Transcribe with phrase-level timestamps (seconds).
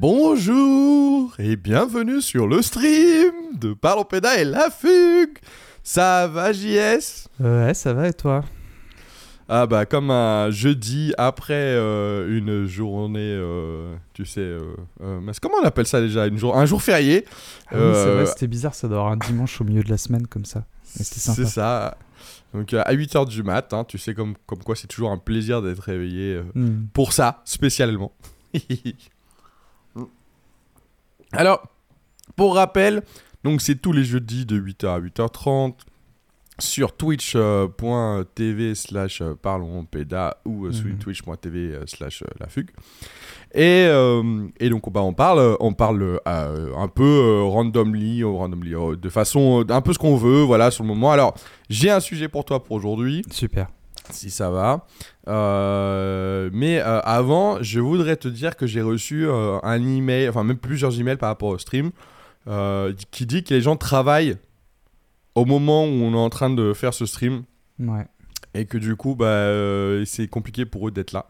[0.00, 5.36] Bonjour et bienvenue sur le stream de Parlons Péda et la fugue.
[5.82, 8.42] Ça va JS Ouais, ça va et toi?
[9.46, 14.60] Ah bah comme un jeudi après euh, une journée, euh, tu sais, euh,
[15.02, 16.26] euh, mais comment on appelle ça déjà?
[16.28, 17.26] Une jour, Un jour férié?
[17.70, 19.90] Ah oui, c'est Euh, vrai, c'était bizarre, ça doit avoir un dimanche au milieu de
[19.90, 20.64] la semaine comme ça.
[20.82, 21.98] C'est ça.
[22.54, 25.18] Donc euh, à 8h du mat, hein, tu sais comme, comme quoi c'est toujours un
[25.18, 26.86] plaisir d'être réveillé euh, Hmm.
[26.94, 28.12] pour ça, spécialement.
[31.32, 31.62] Alors,
[32.36, 33.02] pour rappel,
[33.44, 35.74] donc c'est tous les jeudis de 8h à 8h30
[36.58, 40.98] sur twitch.tv slash euh, parlons péda ou euh, sur Mhm.
[40.98, 42.68] twitch.tv euh, slash la fugue.
[43.54, 48.72] Et, euh, et donc bah, on parle, on parle euh, un peu euh, randomly, randomly
[49.00, 51.10] de façon un peu ce qu'on veut, voilà, sur le moment.
[51.12, 51.34] Alors,
[51.70, 53.68] j'ai un sujet pour toi pour aujourd'hui Super.
[54.12, 54.86] Si ça va.
[55.28, 60.44] Euh, mais euh, avant, je voudrais te dire que j'ai reçu euh, un email, enfin
[60.44, 61.90] même plusieurs emails par rapport au stream,
[63.10, 64.36] qui dit que les gens travaillent
[65.34, 67.42] au moment où on est en train de faire ce stream
[67.78, 68.06] Ouais.
[68.54, 69.46] et que du coup, bah,
[70.04, 71.26] c'est compliqué pour eux d'être là.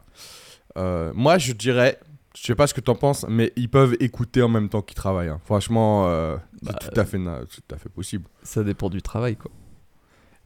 [1.13, 1.99] Moi, je dirais,
[2.35, 4.95] je sais pas ce que t'en penses, mais ils peuvent écouter en même temps qu'ils
[4.95, 5.27] travaillent.
[5.29, 5.39] hein.
[5.45, 8.25] Franchement, euh, Bah, c'est tout à fait, na- c'est tout à fait possible.
[8.43, 9.51] Ça dépend du travail, quoi.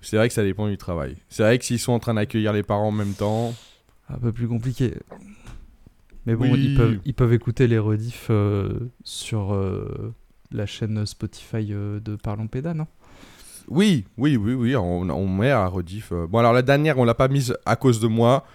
[0.05, 1.15] C'est vrai que ça dépend du travail.
[1.29, 3.53] C'est vrai que s'ils sont en train d'accueillir les parents en même temps,
[4.09, 4.93] Un peu plus compliqué.
[6.25, 6.61] Mais bon, Oui.
[6.63, 10.13] ils, peuvent, ils peuvent écouter les rediffs euh, sur euh,
[10.51, 12.87] la chaîne Spotify euh, de Parlons Péda, non?
[13.67, 16.13] Oui, oui, oui, oui, on, on met à rediff.
[16.29, 18.45] Bon, alors la dernière, on l'a pas mise à cause de moi.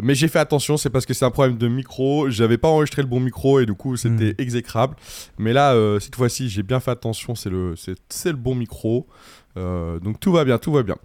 [0.00, 2.30] Mais j'ai fait attention, c'est parce que c'est un problème de micro.
[2.30, 4.34] J'avais pas enregistré le bon micro et du coup c'était Mhm.
[4.38, 4.96] exécrable.
[5.38, 9.06] Mais là, euh, cette fois-ci, j'ai bien fait attention, c'est le, c'est, le bon micro.
[9.58, 10.96] Euh, donc tout va bien, tout va bien.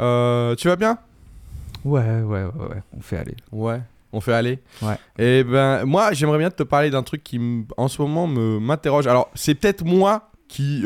[0.00, 0.98] Euh, tu vas bien?
[1.84, 2.82] Ouais, ouais, ouais, ouais.
[2.96, 3.36] On fait aller.
[3.52, 3.80] Ouais.
[4.12, 4.96] On fait aller Ouais.
[5.18, 7.40] Et ben, moi, j'aimerais bien te parler d'un truc qui,
[7.76, 9.06] en ce moment, me, m'interroge.
[9.06, 10.82] Alors, c'est peut-être moi qui.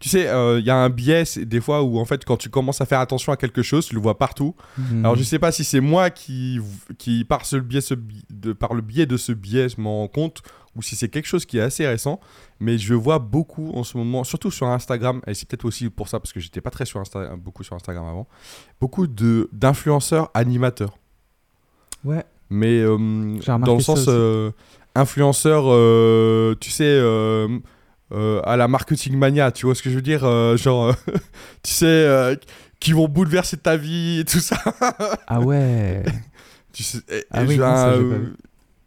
[0.00, 2.48] Euh, tu sais, il y a un biais des fois où, en fait, quand tu
[2.48, 4.54] commences à faire attention à quelque chose, tu le vois partout.
[4.78, 5.04] Hmm.
[5.04, 6.58] Alors, je sais pas si c'est moi qui,
[6.98, 7.94] qui par, ce biais, ce
[8.30, 10.42] de, par le biais de ce biais, je m'en rends compte,
[10.76, 12.20] ou si c'est quelque chose qui est assez récent.
[12.60, 16.08] Mais je vois beaucoup en ce moment, surtout sur Instagram, et c'est peut-être aussi pour
[16.08, 18.26] ça, parce que j'étais pas très sur Insta, beaucoup sur Instagram avant,
[18.80, 20.96] beaucoup de, d'influenceurs animateurs
[22.04, 22.24] Ouais.
[22.48, 22.96] mais euh,
[23.46, 24.52] dans le sens euh,
[24.94, 26.98] influenceur, euh, tu sais,
[28.12, 30.92] euh, à la marketing mania, tu vois ce que je veux dire euh, Genre, euh,
[31.62, 32.38] tu sais,
[32.78, 34.56] qui vont bouleverser ta vie et tout ça.
[35.26, 36.02] Ah ouais.
[36.72, 37.58] tu sais, et- Ah et oui.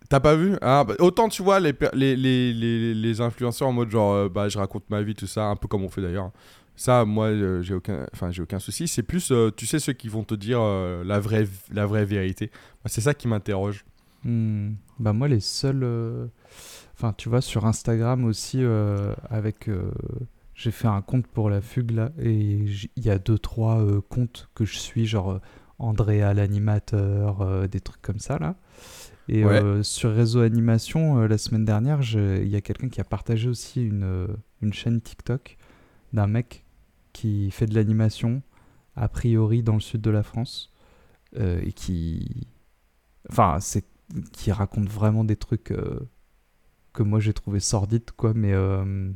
[0.10, 3.90] T'as pas vu ah, bah, Autant tu vois les, les, les, les, influenceurs en mode
[3.90, 6.32] genre, bah, je raconte ma vie, tout ça, un peu comme on fait d'ailleurs.
[6.76, 8.88] Ça, moi, euh, j'ai aucun, enfin, j'ai aucun souci.
[8.88, 12.06] C'est plus, euh, tu sais, ceux qui vont te dire euh, la, vraie, la vraie
[12.06, 12.52] vérité.
[12.86, 13.86] C'est ça qui m'interroge.
[14.24, 14.74] Hmm.
[15.00, 16.30] Bah moi les seuls...
[16.96, 19.68] Enfin tu vois sur Instagram aussi euh, avec...
[19.70, 19.92] euh,
[20.56, 22.66] J'ai fait un compte pour la fugue là et
[22.96, 25.40] il y a deux trois euh, comptes que je suis genre euh,
[25.80, 28.56] Andrea l'animateur, des trucs comme ça là.
[29.28, 29.84] Et Ouais.
[29.84, 34.28] sur réseau animation la semaine dernière il y a quelqu'un qui a partagé aussi une,
[34.62, 35.58] une chaîne TikTok
[36.14, 36.64] d'un mec
[37.14, 38.42] qui fait de l'animation
[38.96, 40.72] a priori dans le sud de la France
[41.40, 42.48] et qui
[43.30, 43.86] enfin c'est
[44.34, 46.00] qui raconte vraiment des trucs euh,
[46.94, 49.10] que moi j'ai trouvé sordides quoi mais euh,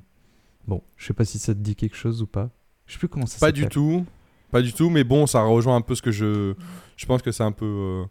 [0.68, 2.50] bon je sais pas si ça te dit quelque chose ou pas
[2.88, 4.06] je sais plus comment ça Pas du tout.
[4.50, 6.54] Pas du tout, mais bon, ça rejoint un peu ce que je.
[6.96, 7.66] Je pense que c'est un peu.
[7.66, 8.06] euh,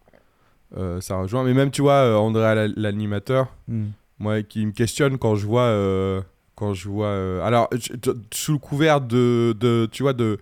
[0.77, 1.43] euh, ça rejoint.
[1.45, 2.21] Mais même, tu vois,
[2.55, 3.87] la- l'animateur, Hmm.
[4.19, 6.23] moi, qui me questionne quand je vois.
[6.57, 7.43] quand je vois.
[7.43, 7.71] alors,
[8.35, 9.89] sous le couvert de, de.
[9.91, 10.39] Tu vois, de.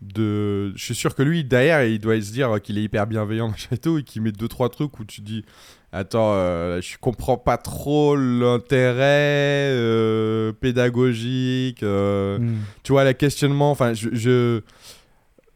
[0.00, 3.48] De, je suis sûr que lui derrière il doit se dire qu'il est hyper bienveillant
[3.48, 5.44] machin et tout et qu'il met deux trois trucs où tu dis
[5.90, 12.58] attends euh, je comprends pas trop l'intérêt euh, pédagogique euh, Hmm.
[12.84, 14.60] tu vois, le questionnement, enfin, je, je,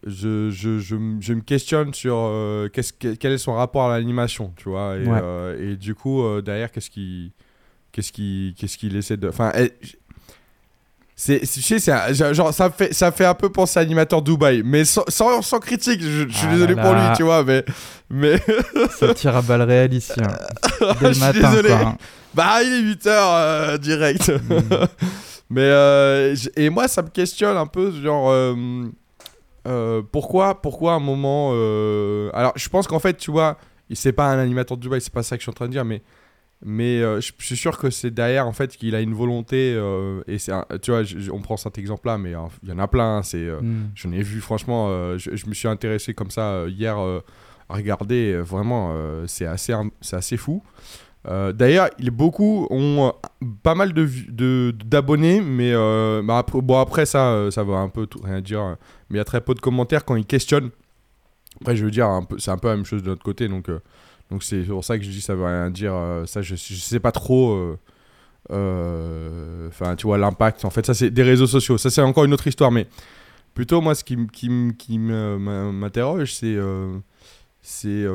[0.04, 4.52] je, je, je me questionne sur euh, qu'est-ce que- quel est son rapport à l'animation,
[4.56, 5.56] tu vois, et, Ouais.
[5.72, 7.30] et du coup, derrière, qu'est-ce qu'il
[7.92, 9.28] qu'est-ce qu'il qu'est-ce qu'il essaie de...
[9.28, 9.70] Enfin, eh,
[11.24, 14.62] c'est, tu sais, c'est genre, ça fait, ça fait un peu penser à animateur Dubaï,
[14.64, 17.44] mais sans, sans, sans critique, je, je suis Ah désolé là pour lui, tu vois,
[17.44, 17.64] mais...
[18.10, 18.38] mais
[18.98, 20.26] ça tire à balles réelles ici hein.
[20.80, 21.68] dès je le suis matin désolé.
[21.68, 21.96] quoi, hein.
[22.34, 24.32] Bah, il est 8h direct.
[24.48, 24.86] Hmm.
[25.50, 28.54] Mais euh, et moi, ça me questionne un peu, genre euh,
[29.68, 31.50] euh, pourquoi, pourquoi un moment.
[31.52, 33.58] euh, Alors, je pense qu'en fait, tu vois,
[33.92, 35.72] c'est pas un animateur de Dubaï, c'est pas ça que je suis en train de
[35.72, 36.02] dire, mais
[36.64, 40.22] mais euh, je suis sûr que c'est derrière en fait qu'il a une volonté euh,
[40.26, 42.86] et c'est, tu vois, je- on prend cet exemple-là, mais hein, il y en a
[42.88, 43.18] plein.
[43.18, 43.88] hein, c'est, euh, Hmm.
[43.94, 48.36] J'en ai vu, franchement, euh, je, je me suis intéressé comme ça hier à regarder.
[48.42, 48.94] vraiment,
[49.26, 50.62] c'est assez, c'est assez fou.
[51.24, 53.12] D'ailleurs, il beaucoup ont
[53.62, 55.72] pas mal de d'abonnés, mais
[56.22, 58.76] bah, après, bon après ça, ça va un peu tout, rien dire.
[59.08, 60.70] Mais il y a très peu de commentaires quand ils questionnent.
[61.60, 63.46] Après, je veux dire, un peu, c'est un peu la même chose de notre côté,
[63.46, 63.68] donc
[64.30, 65.94] donc c'est pour ça que je dis ça veut rien dire.
[65.94, 67.52] euh, ça, je, je sais pas trop.
[67.52, 67.78] euh,
[68.50, 70.64] euh, Enfin, tu vois l'impact.
[70.64, 71.78] En fait, ça c'est des réseaux sociaux.
[71.78, 72.86] Ça c'est encore une autre histoire, mais
[73.54, 74.48] plutôt moi, ce qui, qui,
[74.78, 76.56] qui m'interroge, c'est
[77.62, 78.06] c'est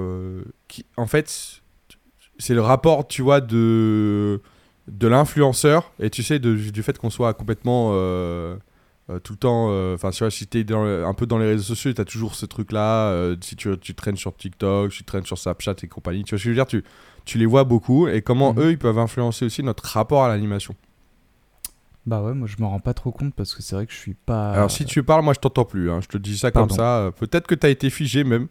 [0.68, 1.62] qui- en fait
[2.39, 4.42] c'est le rapport, tu vois, de,
[4.88, 7.92] de l'influenceur et tu sais, du fait qu'on soit complètement
[9.09, 9.69] euh, tout le temps.
[9.94, 13.09] Enfin, tu vois, si t'es un peu dans les réseaux sociaux, t'as toujours ce truc-là.
[13.09, 16.39] euh, si tu, tu traînes sur TikTok, tu traînes sur Snapchat et compagnie, tu vois
[16.39, 16.83] ce que je veux dire, tu,
[17.25, 18.59] tu les vois beaucoup et comment Mhm.
[18.62, 20.75] eux, ils peuvent influencer aussi notre rapport à l'animation.
[22.06, 23.98] Bah ouais, moi je me rends pas trop compte parce que c'est vrai que je
[23.98, 24.51] suis pas.
[24.54, 25.92] Alors, si tu parles, moi, je t'entends plus.
[25.92, 26.68] hein, je te dis ça Pardon.
[26.69, 26.98] comme ça.
[27.00, 28.48] euh, Peut-être que t'as été figé même.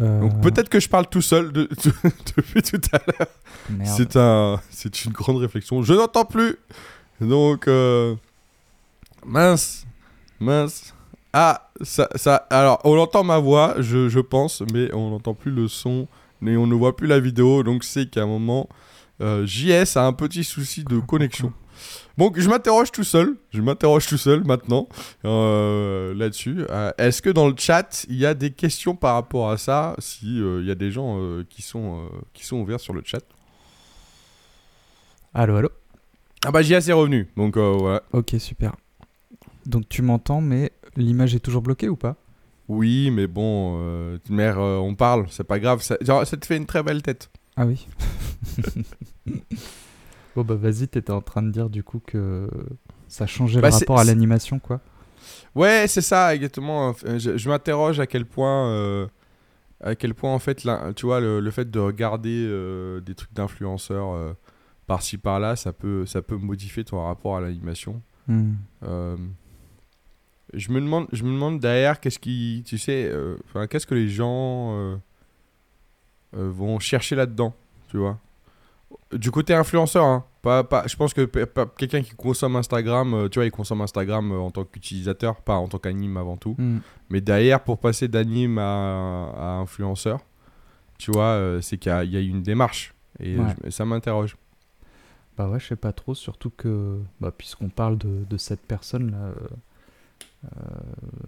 [0.00, 1.92] Euh, Donc, peut-être que je parle tout seul de- de-
[2.36, 3.28] depuis tout à l'heure.
[3.84, 5.82] C'est un, c'est une grande réflexion.
[5.82, 6.56] Je n'entends plus.
[7.20, 8.14] Donc euh,
[9.26, 9.84] mince,
[10.42, 10.94] mince.
[11.32, 12.36] Ah, ça, ça.
[12.50, 16.06] Alors, on entend ma voix, je, je pense, mais on n'entend plus le son
[16.46, 17.62] et on ne voit plus la vidéo.
[17.62, 18.68] Donc, c'est qu'à un moment,
[19.22, 21.52] euh, JS a un petit souci de connexion.
[22.18, 23.36] Donc, je m'interroge tout seul.
[23.50, 24.88] Je m'interroge tout seul maintenant
[25.24, 26.66] euh, là-dessus.
[26.68, 29.94] Euh, Est-ce que dans le chat, il y a des questions par rapport à ça
[29.98, 31.18] Si il y a des gens
[31.48, 33.22] qui sont qui sont ouverts sur le chat?
[35.32, 35.70] Allô, allô?
[36.44, 38.02] Ah bah JS est revenu, donc voilà.
[38.12, 38.72] Ok, super.
[39.66, 42.16] Donc tu m'entends, mais l'image est toujours bloquée ou pas?
[42.68, 45.82] Oui, mais bon, euh, mère, euh, on parle, c'est pas grave.
[45.82, 47.30] Ça, genre, ça te fait une très belle tête.
[47.56, 47.86] Ah oui.
[50.36, 52.48] bon bah vas-y, t'étais en train de dire du coup que
[53.08, 54.80] ça changeait Bah, le rapport à l'animation, quoi.
[55.54, 56.94] Ouais, c'est ça, exactement.
[57.04, 59.06] Je, je m'interroge à quel point, euh,
[59.82, 63.14] à quel point en fait, là, tu vois, le, le fait de regarder euh, des
[63.14, 64.32] trucs d'influenceurs euh,
[64.86, 68.00] par-ci par-là, ça peut, ça peut modifier ton rapport à l'animation.
[68.28, 68.52] Hmm.
[70.52, 73.36] Je me demande, je me demande derrière qu'est-ce qui, tu sais, euh,
[73.70, 74.96] qu'est-ce que les gens euh,
[76.36, 77.54] euh, vont chercher là-dedans,
[77.88, 78.18] tu vois.
[79.12, 81.24] Du côté influenceur, hein, pas, pas, je pense que
[81.78, 85.68] quelqu'un qui consomme Instagram, euh, tu vois, il consomme Instagram en tant qu'utilisateur, pas en
[85.68, 86.54] tant qu'anime avant tout.
[86.58, 86.78] Hmm.
[87.08, 90.20] Mais derrière, pour passer d'anime à, à influenceur,
[90.98, 92.94] tu vois, c'est qu'il y y a une démarche.
[93.20, 93.46] Et Ouais.
[93.64, 94.36] je- ça m'interroge.
[95.36, 99.10] Bah ouais, je sais pas trop, surtout que, bah, puisqu'on parle de, de cette personne
[99.12, 99.34] là, euh,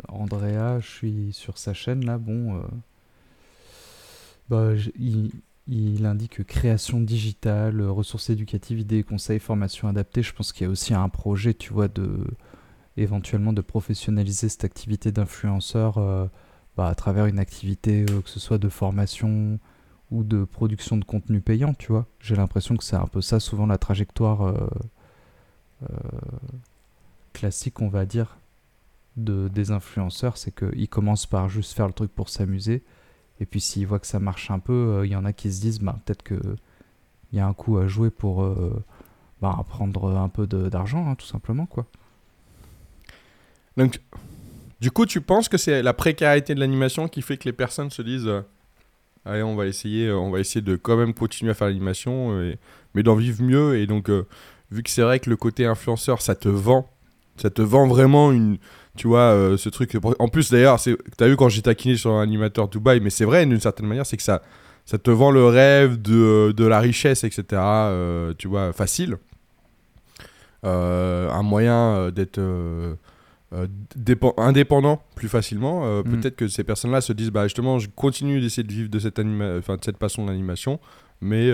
[0.08, 2.62] Andrea, je suis sur sa chaîne là, bon, euh,
[4.48, 4.72] bah,
[5.66, 10.22] il, indique création digitale, euh, ressources éducatives, idées, conseils, formation adaptée.
[10.22, 12.24] Je pense qu'il y a aussi un projet, tu vois, de
[12.96, 16.26] éventuellement de professionnaliser cette activité d'influenceur euh,
[16.76, 19.58] bah, à travers une activité, euh, que ce soit de formation,
[20.10, 22.06] ou de production de contenu payant, tu vois.
[22.20, 24.68] J'ai l'impression que c'est un peu ça, souvent, la trajectoire euh,
[25.82, 25.86] euh,
[27.32, 28.36] classique, on va dire,
[29.16, 30.36] de, des influenceurs.
[30.36, 32.82] C'est qu'ils commencent par juste faire le truc pour s'amuser.
[33.40, 35.52] Et puis, s'ils voient que ça marche un peu, euh, il y en a qui
[35.52, 36.56] se disent, bah, peut-être qu'il
[37.32, 38.82] y a un coup à jouer pour euh,
[39.42, 41.86] bah, prendre un peu d'argent, hein, tout simplement, quoi.
[43.76, 44.00] Donc,
[44.80, 47.90] du coup, tu penses que c'est la précarité de l'animation qui fait que les personnes
[47.90, 48.42] se disent euh,
[49.24, 52.54] Allez, on va essayer, on va essayer de quand même continuer à faire l'animation,
[52.94, 53.78] mais d'en vivre mieux.
[53.78, 54.10] Et donc,
[54.70, 56.90] vu que c'est vrai que le côté influenceur, ça te vend,
[57.38, 58.58] ça te vend vraiment une.
[58.96, 59.96] Tu vois, euh, ce truc.
[60.18, 63.24] En plus, d'ailleurs, c'est- t'as vu quand j'ai taquiné sur un animateur Dubaï, mais c'est
[63.24, 64.40] vrai d'une certaine manière, c'est que ça,
[64.84, 67.44] ça te vend le rêve de, de la richesse, etc.
[67.52, 69.16] euh, tu vois, facile.
[70.64, 72.38] Euh, un moyen d'être.
[73.96, 75.84] dépen- indépendant plus facilement.
[76.00, 76.04] Mm.
[76.04, 79.18] Peut-être que ces personnes-là se disent bah justement je continue d'essayer de vivre de cette
[79.18, 80.80] anima- de cette passion de l'animation,
[81.20, 81.52] mais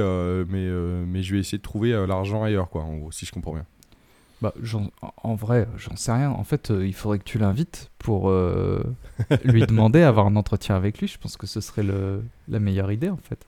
[0.49, 0.67] mais
[1.07, 3.67] mais je vais essayer de trouver l'argent ailleurs quoi en gros si je comprends bien.
[4.43, 6.31] Bah, j'en- en- en vrai, j'en sais rien.
[6.31, 8.83] En fait, euh, il faudrait que tu l'invites pour euh,
[9.45, 11.09] lui demander, avoir un entretien avec lui.
[11.09, 13.47] Je pense que ce serait le, la meilleure idée, en fait.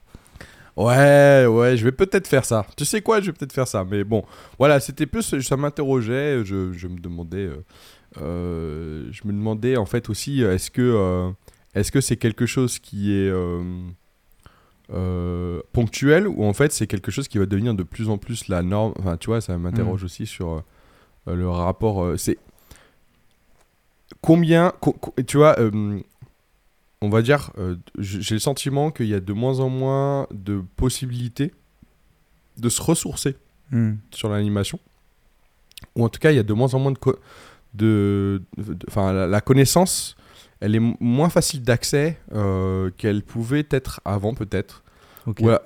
[0.75, 2.65] Ouais ouais je vais peut-être faire ça.
[2.75, 3.83] Tu sais quoi je vais peut-être faire ça.
[3.83, 4.25] Mais bon
[4.57, 6.43] voilà c'était plus ça m'interrogeait.
[6.43, 7.47] Je, je me demandais
[8.19, 11.31] euh, je me demandais en fait aussi est-ce que
[11.75, 13.29] est-ce que c'est quelque chose qui est
[14.91, 18.47] euh, ponctuel ou en fait c'est quelque chose qui va devenir de plus en plus
[18.47, 18.93] la norme?
[18.99, 20.63] Enfin tu vois ça m'interroge aussi sur
[21.27, 22.37] le rapport euh, c'est
[24.21, 25.99] combien co- co- tu vois euh,
[27.01, 30.63] on va dire euh, j'ai le sentiment qu'il y a de moins en moins de
[30.75, 31.53] possibilités
[32.57, 33.35] de se ressourcer
[34.11, 34.79] sur l'animation.
[35.95, 36.97] Ou en tout cas, il y a de moins en moins de...
[37.73, 40.15] de de- Enfin, la, la connaissance,
[40.59, 44.83] elle est moins facile d'accès euh, qu'elle pouvait être avant, peut-être.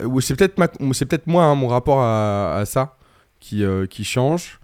[0.05, 2.95] Ou c'est peut-être peut-être moi hein, mon rapport à, à ça
[3.41, 4.59] qui, euh, qui change.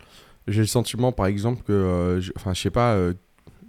[0.48, 3.14] J'ai le sentiment par exemple que euh, enfin je sais pas euh,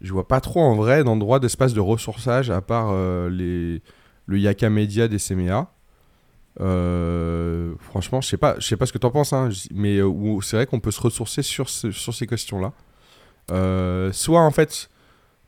[0.01, 3.81] je vois pas trop en vrai d'endroit d'espace de ressourçage à part euh, les
[4.27, 5.71] le Yaka Media des CMA.
[7.79, 9.99] Franchement, je sais pas, je sais pas ce que t'en penses, hein, mais
[10.43, 12.73] c'est vrai qu'on peut se ressourcer sur, sur ces questions-là.
[14.13, 14.89] Soit en fait,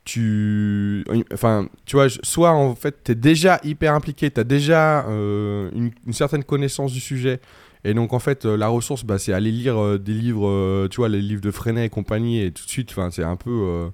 [0.03, 1.03] tu,
[1.33, 6.93] enfin, tu vois, soit en fait, t'es déjà hyper impliqué, t'as déjà une certaine connaissance
[6.93, 7.39] du sujet,
[7.87, 10.89] et donc en fait, euh, la ressource, bah, c'est aller lire euh, des livres, euh,
[10.89, 13.89] tu vois, les livres de Freinet et compagnie, et tout de suite, c'est un peu,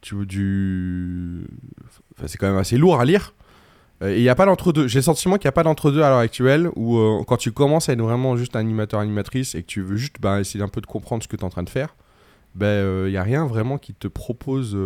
[0.00, 1.44] tu du,
[2.24, 3.34] c'est quand même assez lourd à lire.
[4.00, 4.86] Et il n'y a pas d'entre-deux.
[4.86, 7.88] J'ai le sentiment qu'il n'y a pas d'entre-deux à l'heure actuelle où quand tu commences
[7.88, 10.80] à être vraiment juste animateur, animatrice et que tu veux juste bah, essayer un peu
[10.80, 11.96] de comprendre ce que tu es en train de faire,
[12.54, 14.76] ben, il n'y a rien vraiment qui te propose.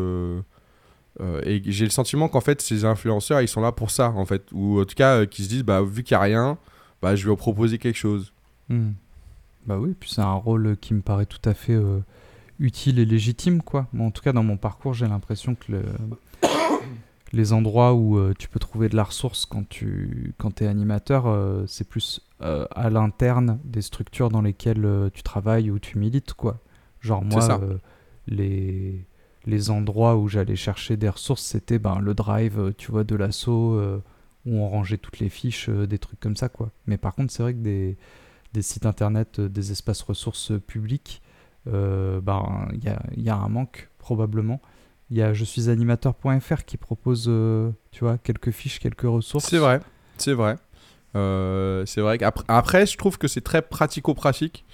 [1.21, 4.47] et j'ai le sentiment qu'en fait, ces influenceurs, ils sont là pour ça, en fait.
[4.53, 6.59] Ou en tout cas, qui se disent, bah, vu qu'il n'y a rien,
[7.05, 8.33] bah, je vais proposer quelque chose.
[8.71, 8.93] Hmm.
[9.67, 12.01] Bah oui, puis c'est un rôle qui me paraît tout à fait euh,
[12.59, 13.87] utile et légitime, quoi.
[13.93, 15.85] Moi, en tout cas, dans mon parcours, j'ai l'impression que le-
[17.35, 21.27] les endroits où euh, tu peux trouver de la ressource quand tu quand es animateur,
[21.27, 26.59] euh, c'est plus à l'interne des structures dans lesquelles tu travailles ou tu milites, quoi.
[27.01, 27.41] Genre moi,
[28.27, 29.03] les,
[29.47, 33.81] les endroits où j'allais chercher des ressources, c'était ben, le drive, tu vois, de l'assaut,
[34.47, 36.71] où on rangeait toutes les fiches, euh, des trucs comme ça, quoi.
[36.87, 37.97] Mais par contre, c'est vrai que des,
[38.63, 41.23] sites internet, euh, des espaces ressources euh, publics,
[41.67, 42.85] euh, ben, il
[43.23, 44.61] y a, un manque, probablement.
[45.11, 47.31] Il y a je suis animateur.fr qui propose,
[47.91, 49.47] tu vois, quelques fiches, quelques ressources.
[49.47, 49.81] C'est vrai,
[50.19, 50.57] c'est vrai.
[51.15, 54.65] C'est vrai après, je trouve que c'est très pratico-pratique.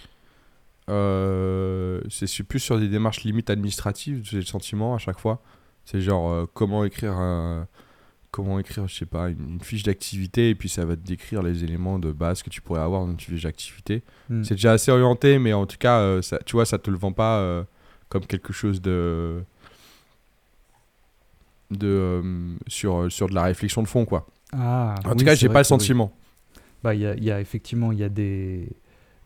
[0.88, 5.42] C'est plus sur des démarches limites administratives, j'ai le sentiment à chaque fois.
[5.84, 7.68] C'est genre comment écrire un-
[8.30, 11.42] comment écrire, je sais pas, une, une fiche d'activité et puis ça va te décrire
[11.42, 14.02] les éléments de base que tu pourrais avoir dans une fiche d'activité.
[14.28, 14.44] Hmm.
[14.44, 16.96] C'est déjà assez orienté, mais en tout cas, euh, ça, tu vois, ça te le
[16.96, 17.64] vend pas euh,
[18.08, 19.42] comme quelque chose de
[21.70, 24.26] de euh, sur sur de la réflexion de fond quoi.
[24.52, 25.64] Ah, En tout cas, j'ai pas le oui.
[25.64, 26.12] sentiment.
[26.82, 28.68] Bah, il y a, y a effectivement, il y a des,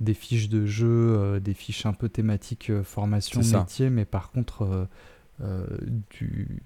[0.00, 4.88] des fiches de jeu, des fiches un peu thématiques formation, métier, mais par contre,
[6.10, 6.62] du...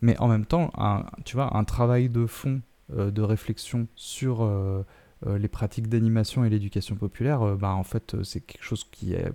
[0.00, 2.60] Mais en même temps, un, tu vois, un travail de fond,
[2.96, 4.82] euh, de réflexion sur euh,
[5.26, 9.30] euh, les pratiques d'animation et l'éducation populaire, bah, en fait, c'est quelque chose qui est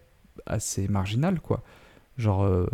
[0.46, 1.62] assez marginal, quoi.
[2.18, 2.68] Genre,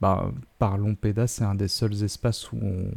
[0.00, 2.90] bah, Parlons PEDA, c'est un des seuls espaces où on,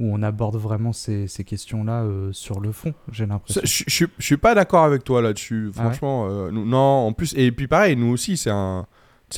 [0.00, 3.60] où on aborde vraiment ces, ces questions-là euh, sur le fond, j'ai l'impression.
[3.64, 5.70] Je je- je suis pas d'accord avec toi là-dessus.
[5.76, 7.06] Ah ouais Franchement, euh, nous- non.
[7.06, 8.86] En plus, et puis pareil, nous aussi, c'est un,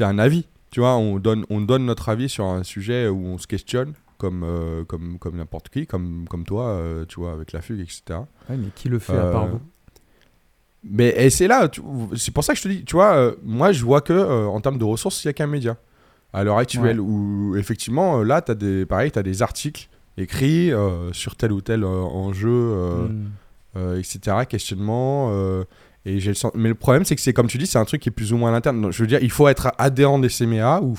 [0.00, 0.47] un avis.
[0.71, 3.93] Tu vois, on donne, on donne notre avis sur un sujet où on se questionne,
[4.18, 7.80] comme, euh, comme, comme n'importe qui, comme, comme toi, euh, tu vois, avec la fugue,
[7.80, 8.02] etc.
[8.49, 9.61] Ouais, mais qui le fait à part Euh, vous?
[10.83, 11.68] Mais et c'est là,
[12.16, 14.47] c'est pour ça que je te dis, tu vois, euh, moi je vois que euh,
[14.47, 15.76] en termes de ressources, il n'y a qu'un média
[16.35, 20.73] à l'heure actuelle où effectivement là, tu as des, pareil, tu as des articles écrits
[20.73, 22.50] euh, sur tel ou tel enjeu,
[23.76, 23.99] Hmm.
[23.99, 25.33] etc., questionnement.
[26.06, 27.85] et j'ai le sens- Mais le problème, c'est que c'est comme tu dis, c'est un
[27.87, 28.92] truc qui est plus ou moins à l'interne.
[28.92, 30.97] Je veux dire, il faut être adhérent des CMA ou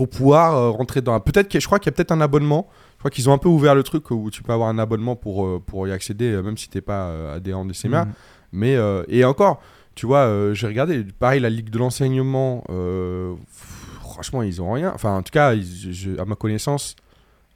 [0.00, 1.20] pour pouvoir euh, rentrer dans.
[1.20, 2.68] Peut-être que je crois qu'il y a peut-être un abonnement.
[2.94, 5.14] Je crois qu'ils ont un peu ouvert le truc où tu peux avoir un abonnement
[5.14, 8.06] pour, euh, pour y accéder, euh, même si t'es pas adhérent des CMA.
[8.06, 8.12] Hmm.
[8.52, 8.78] Mais
[9.08, 9.60] et encore,
[9.94, 12.64] tu vois, j'ai regardé, pareil, la Ligue de l'enseignement,
[14.00, 14.90] franchement, ils ont rien.
[14.94, 16.96] Enfin, en tout cas, ils- je- à ma connaissance,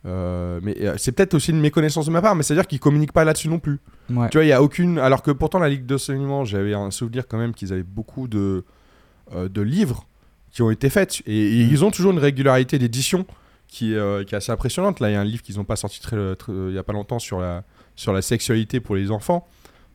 [0.06, 3.12] euh, mais euh, c'est peut-être aussi une méconnaissance de ma part, mais c'est-à-dire qu'ils communiquent
[3.12, 3.80] pas là-dessus non plus.
[4.10, 4.28] Ouais.
[4.28, 4.98] Tu vois, il y a aucune.
[4.98, 8.64] Alors que pourtant, la Ligue d'enseignement, j'avais un souvenir quand même qu'ils avaient beaucoup de,
[9.34, 10.06] euh, de livres
[10.54, 11.22] qui ont été faits.
[11.26, 11.68] Et, et Mm.
[11.70, 13.26] ils ont toujours une régularité d'édition
[13.68, 15.00] qui, est, euh, qui est assez impressionnante.
[15.00, 16.82] Là, il y a un livre qu'ils n'ont pas sorti très, très- il y a
[16.84, 17.64] pas longtemps sur la,
[17.96, 19.46] sur la sexualité pour les enfants,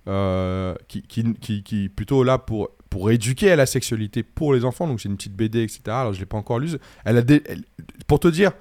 [0.07, 4.65] euh, qui, qui, qui, est plutôt là pour, pour éduquer à la sexualité pour les
[4.65, 4.87] enfants.
[4.87, 5.81] Donc, c'est une petite BD, etc.
[5.87, 6.71] Alors, je ne l'ai pas encore lue.
[7.05, 7.63] Elle a des- elle-
[8.07, 8.51] pour te dire,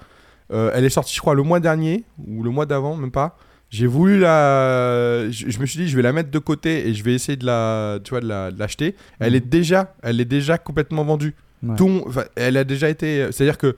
[0.52, 3.36] euh, elle est sortie, je crois, le mois dernier, ou le mois d'avant, même pas.
[3.70, 5.28] J'ai voulu la.
[5.30, 7.36] Je, je me suis dit, je vais la mettre de côté et je vais essayer
[7.36, 8.94] de la, tu vois, de la- de l'acheter.
[9.18, 9.36] Elle Mhm.
[9.36, 11.34] est déjà, elle est déjà complètement vendue.
[11.62, 12.24] Ouais.
[12.36, 13.30] Elle a déjà été.
[13.32, 13.76] C'est-à-dire que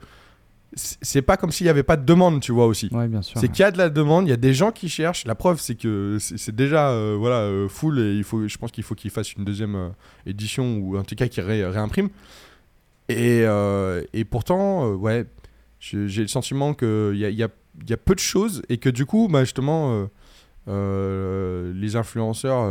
[0.75, 2.87] c'est pas comme s'il n'y avait pas de demande, tu vois aussi.
[2.93, 3.09] Ouais.
[3.21, 3.47] C'est ouais.
[3.49, 5.25] qu'il y a de la demande, il y a des gens qui cherchent.
[5.25, 8.71] La preuve, c'est que c'est déjà euh, voilà euh, full et il faut, je pense
[8.71, 9.89] qu'il faut qu'ils fassent une deuxième euh,
[10.25, 12.09] édition ou en tout cas qu'ils ré- réimpriment.
[13.09, 13.43] Et,
[14.13, 15.25] et pourtant, ouais,
[15.81, 17.49] j'ai le sentiment qu'il y a, y, a,
[17.81, 20.07] il y a peu de choses et que du coup, bah, justement,
[20.67, 22.69] les influenceurs,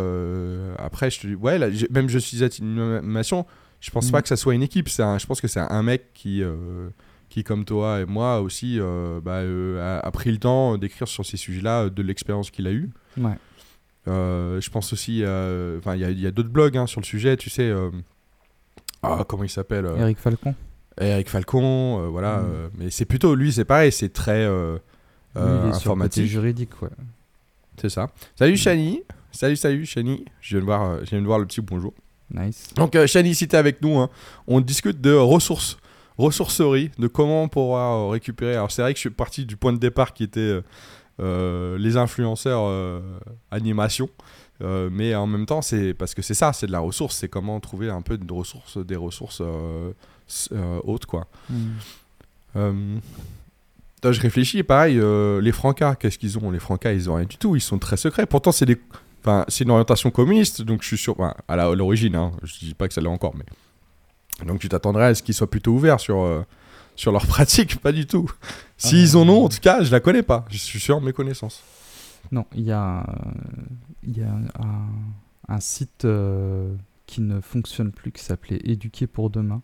[0.79, 3.45] après, je te dis, ouais, là, même je suis animation,
[3.81, 4.89] je pense pas que ça soit une équipe.
[4.99, 6.43] un- je pense que c'est un mec qui.
[6.43, 6.89] euh,
[7.31, 11.07] qui, comme toi et moi aussi, euh, bah, euh, a, a pris le temps d'écrire
[11.07, 12.91] sur ces sujets-là, de l'expérience qu'il a eue.
[13.17, 13.37] Ouais.
[14.07, 17.73] Je pense aussi, enfin, il y a, d'autres blogs hein, sur le sujet, tu sais.
[19.05, 20.55] ah, comment il s'appelle Eric Falcon.
[21.01, 22.39] Eric Falcon, voilà.
[22.39, 22.71] Mm.
[22.79, 24.49] mais c'est plutôt, lui, c'est pareil, c'est très
[25.33, 26.27] côté informatique.
[26.27, 26.89] juridique, ouais.
[27.81, 28.11] C'est ça.
[28.35, 29.03] Salut Shani.
[29.31, 30.25] Salut, salut Shani.
[30.41, 31.95] Je viens de voir, je viens de voir le petit bonjour.
[32.33, 32.69] Nice.
[32.77, 34.09] Donc euh, Shani, si t'es avec nous, hein,
[34.47, 35.79] on discute de ressources,
[36.19, 38.55] ressourcerie, de comment pouvoir euh, récupérer.
[38.55, 40.63] Alors c'est vrai que je suis parti du point de départ qui était euh,
[41.21, 43.01] euh, les influenceurs euh,
[43.51, 44.09] animation.
[44.63, 47.29] Euh, mais en même temps, c'est parce que c'est ça, c'est de la ressource, c'est
[47.29, 49.93] comment trouver un peu de ressources, des ressources euh,
[50.53, 51.27] euh, hautes, quoi.
[51.49, 51.55] Mm.
[52.57, 52.97] Euh,
[54.03, 54.99] Là, je réfléchis, pareil,
[55.43, 56.51] les Francas, qu'est-ce qu'ils ont?
[56.51, 58.25] Les Francas, ils ont rien du tout, ils sont très secrets.
[58.25, 58.79] Pourtant, c'est des...
[59.21, 62.75] enfin, c'est une orientation communiste, donc je suis sûr, enfin, à l'origine, hein, je dis
[62.75, 63.45] pas que ça l'est encore, mais.
[64.47, 66.43] Donc tu t'attendrais à ce qu'ils soient plutôt ouverts sur, euh,
[66.97, 68.31] sur leurs pratiques, pas du tout.
[68.79, 71.13] S'ils en ont, en tout cas, je la connais pas, je suis sûr de mes
[71.13, 71.63] connaissances.
[72.33, 74.89] Non, il y a, euh, y a un,
[75.49, 76.75] un site euh,
[77.07, 79.63] qui ne fonctionne plus qui s'appelait Éduquer pour demain.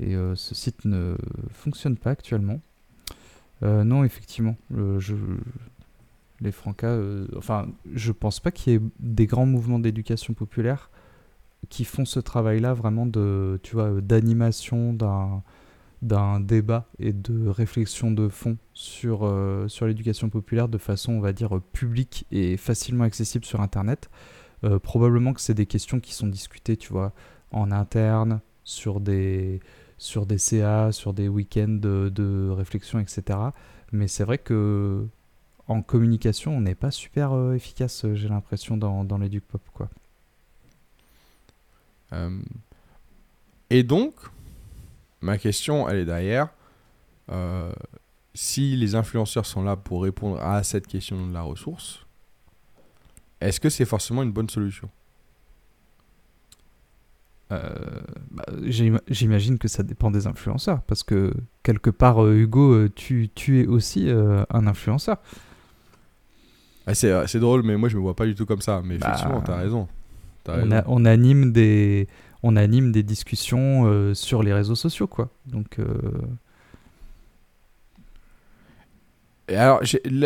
[0.00, 1.16] Et euh, ce site ne
[1.50, 2.60] fonctionne pas actuellement.
[3.62, 5.14] Non, effectivement, je,
[6.40, 10.90] les Francas, euh, enfin, je pense pas qu'il y ait des grands mouvements d'éducation populaire
[11.68, 14.92] qui font ce travail-là vraiment de, tu vois, d'animation
[16.02, 21.20] d'un débat et de réflexion de fond sur, euh, sur l'éducation populaire de façon, on
[21.20, 24.10] va dire, publique et facilement accessible sur Internet.
[24.64, 27.12] Euh, probablement que c'est des questions qui sont discutées, tu vois,
[27.50, 29.60] en interne, sur des,
[29.98, 33.38] sur des CA, sur des week-ends de, de réflexion, etc.
[33.92, 35.06] Mais c'est vrai que
[35.68, 39.62] en communication, on n'est pas super euh, efficace, euh, j'ai l'impression, dans, dans l'éduc pop,
[39.72, 39.88] quoi.
[42.12, 42.38] Euh,
[43.70, 44.14] Et donc,
[45.20, 46.48] ma question, elle est derrière.
[47.30, 47.72] Euh,
[48.34, 52.04] si les influenceurs sont là pour répondre à cette question de la ressource,
[53.40, 54.88] est-ce que c'est forcément une bonne solution?
[57.50, 63.60] Bah, j'ima- J'imagine que ça dépend des influenceurs, parce que quelque part, Hugo, tu, tu
[63.60, 65.18] es aussi un influenceur.
[66.86, 68.82] Ah, c'est, c'est drôle, mais moi je me vois pas du tout comme ça.
[68.84, 69.88] Mais Bah, effectivement, t'as raison.
[70.44, 70.72] T'as On, raison.
[70.76, 72.08] a- on anime des,
[72.42, 75.30] on anime des discussions euh, sur les réseaux sociaux, quoi.
[75.46, 75.86] Donc, euh,
[79.48, 79.80] Et alors,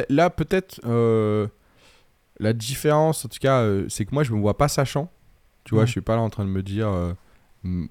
[0.08, 1.48] là, peut-être, euh,
[2.38, 5.10] la différence, en tout cas, euh, c'est que moi, je me vois pas sachant.
[5.64, 7.12] Tu vois, je suis pas là en train de me dire euh,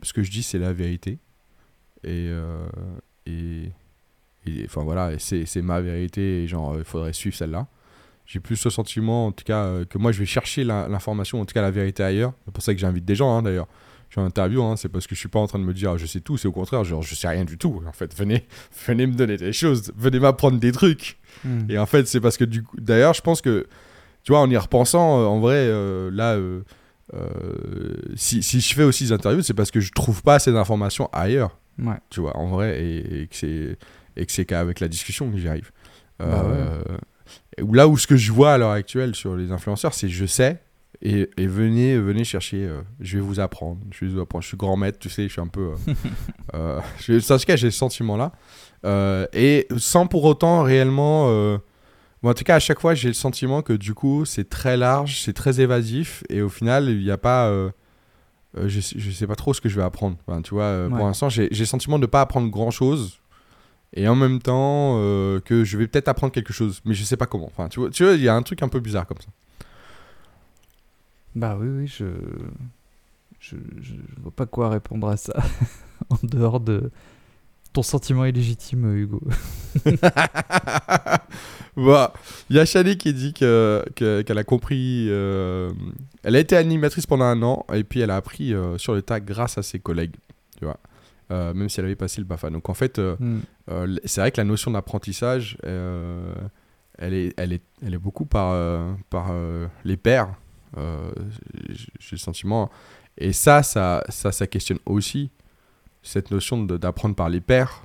[0.03, 1.19] ce que je dis, c'est la vérité.
[2.03, 2.65] Et, euh,
[3.25, 3.71] et,
[4.65, 7.67] enfin voilà, c'est ma vérité, et genre, il faudrait suivre celle-là.
[8.27, 11.45] J'ai plus ce sentiment, en tout cas, euh, que moi, je vais chercher l'information, en
[11.45, 12.33] tout cas, la vérité ailleurs.
[12.45, 13.67] C'est pour ça que j'invite des gens, hein, d'ailleurs.
[14.09, 15.73] Je suis en interview, hein, c'est parce que je suis pas en train de me
[15.73, 17.81] dire ah, je sais tout, c'est au contraire, genre je sais rien du tout.
[17.85, 18.45] En fait, venez,
[18.87, 21.17] venez me donner des choses, venez m'apprendre des trucs.
[21.43, 21.69] hmm.
[21.69, 23.67] Et en fait, c'est parce que du coup, d'ailleurs, je pense que,
[24.23, 26.37] tu vois, en y repensant, euh, en vrai, euh, là,
[28.15, 31.09] si, si je fais aussi des interviews, c'est parce que je trouve pas assez d'informations
[31.13, 31.95] ailleurs, ouais.
[32.09, 35.71] tu vois, en vrai, et, et que c'est qu'avec la discussion que j'y arrive.
[36.19, 36.93] Bah où-
[37.57, 40.61] là où ce que je vois à l'heure actuelle sur les influenceurs, c'est je sais.
[41.03, 44.47] Et, et venez, venez chercher, euh, je vais vous apprendre, je vais vous apprendre, je
[44.47, 45.73] suis grand maître, tu sais, je suis un peu...
[45.87, 45.93] Euh,
[46.55, 48.31] euh, je, en tout cas, j'ai ce sentiment-là.
[48.83, 51.27] Euh, et sans pour autant réellement...
[51.29, 51.59] euh,
[52.23, 54.75] bon, en tout cas, à chaque fois, j'ai le sentiment que du coup, c'est très
[54.75, 57.53] large, c'est très évasif, et au final, il n'y a pas...
[58.55, 60.17] je, sais, je sais pas trop ce que je vais apprendre.
[60.25, 60.89] Enfin, tu vois, Ouais.
[60.97, 63.19] pour l'instant, j'ai j'ai le sentiment de ne pas apprendre grand-chose,
[63.93, 67.17] et en même temps euh, que je vais peut-être apprendre quelque chose, mais je sais
[67.17, 67.47] pas comment.
[67.47, 69.30] Enfin, tu vois, tu vois, il y a un truc un peu bizarre comme ça.
[71.36, 72.06] Bah oui, oui, je...
[73.39, 75.34] Je, je, je vois pas quoi répondre à ça
[76.10, 76.89] en dehors de
[77.71, 79.21] ton sentiment est légitime, Hugo.
[81.78, 82.13] bah,
[82.50, 85.08] il y a Shani qui dit que- que- qu'elle a compris.
[85.10, 85.71] euh,
[86.23, 89.02] elle a été animatrice pendant un an et puis elle a appris euh, sur le
[89.02, 90.15] tas grâce à ses collègues,
[90.58, 90.78] tu vois.
[91.29, 92.49] Euh, même si elle avait passé le BAFA.
[92.49, 93.39] Donc en fait, euh, Hmm.
[93.69, 98.55] euh, c'est vrai que la notion d'apprentissage, elle, est, elle, est, elle est beaucoup par,
[99.09, 99.31] par
[99.83, 100.33] les pairs.
[100.75, 102.69] J'ai le sentiment.
[103.17, 105.29] Et ça, ça, ça, ça questionne aussi
[106.01, 107.83] cette notion d'apprendre par les pairs.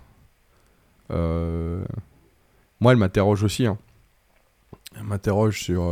[1.11, 3.67] Moi, elle m'interroge aussi.
[3.67, 3.77] hein.
[4.95, 5.83] Elle m'interroge sur.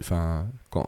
[0.00, 0.86] Enfin, quand.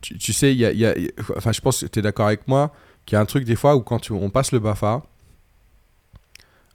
[0.00, 0.94] Tu, tu sais, il y a, il y a-
[1.36, 2.72] Enfin, je pense que tu es d'accord avec moi
[3.06, 5.02] qu'il y a un truc des fois où quand tu- on passe le BAFA,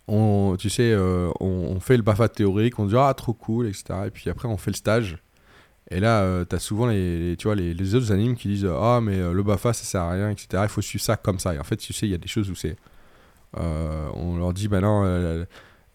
[0.07, 3.67] on, tu sais, euh, on, on fait le BAFA théorique, on dit ah trop cool,
[3.67, 4.07] etc.
[4.07, 5.17] Et puis après on fait le stage.
[5.91, 8.67] Et là, tu as souvent les, les- tu vois, les, les autres animes qui disent
[8.71, 10.47] ah mais euh, le BAFA ça sert à rien, etc.
[10.63, 11.53] Il faut suivre ça comme ça.
[11.55, 12.75] Et en fait, tu sais, il y a des choses où c'est,
[13.57, 15.45] euh, on leur dit bah non, euh,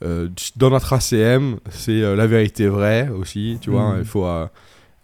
[0.02, 3.94] euh, dans notre ACM, c'est euh, la vérité vraie aussi, tu vois.
[3.94, 3.98] Mhm.
[4.00, 4.26] Il, faut,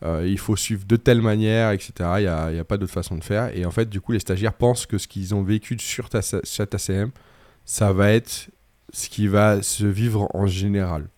[0.02, 1.92] euh, il faut suivre de telle manière, etc.
[2.18, 3.54] Il n'y a, pas d'autre façon de faire.
[3.56, 6.18] Et en fait, du coup, les stagiaires pensent que ce qu'ils ont vécu sur ta,
[6.18, 7.10] ACM,
[7.64, 8.48] ça va être
[8.92, 11.08] ce qui va se vivre en général.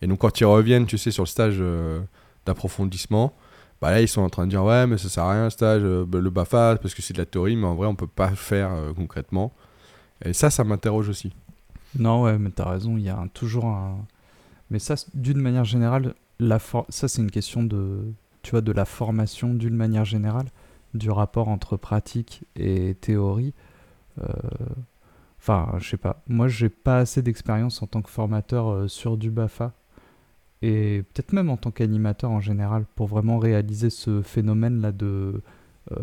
[0.00, 2.00] Et donc, quand ils reviennent, tu sais, sur le stage euh,
[2.46, 3.34] d'approfondissement,
[3.80, 5.50] bah là, ils sont en train de dire Ouais, mais ça sert à rien le
[5.50, 8.06] stage, euh, le BAFA, parce que c'est de la théorie, mais en vrai, on peut
[8.06, 9.52] pas faire concrètement.
[10.24, 11.32] Et ça, ça m'interroge aussi.
[11.98, 13.98] Non, ouais, mais t'as raison, il y a toujours un.
[14.70, 16.14] Mais ça, d'une manière générale,
[16.88, 18.04] ça, c'est une question de,
[18.42, 20.46] tu vois, de la formation d'une manière générale,
[20.94, 23.52] du rapport entre pratique et théorie.
[24.20, 24.26] Euh,
[25.46, 26.22] Enfin, je sais pas.
[26.26, 29.72] Moi, j'ai pas assez d'expérience en tant que formateur euh, sur du BAFA
[30.62, 35.42] et peut-être même en tant qu'animateur en général pour vraiment réaliser ce phénomène-là de
[35.92, 35.96] euh,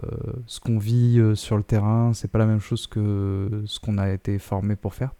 [0.45, 2.13] ce qu'on vit sur le terrain.
[2.13, 5.11] C'est pas la même chose que ce qu'on a été formé pour faire.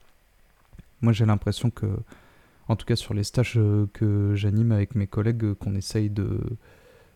[1.01, 1.87] Moi, j'ai l'impression que,
[2.71, 6.09] en tout cas sur les stages euh, que j'anime avec mes collègues, euh, qu'on essaye
[6.09, 6.39] de